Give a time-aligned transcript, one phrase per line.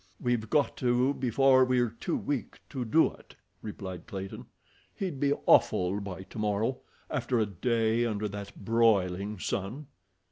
[0.19, 4.47] "We've got to before we're too weak to do it," replied Clayton.
[4.95, 6.79] "He'd be awful by tomorrow,
[7.11, 9.85] after a day under that broiling sun."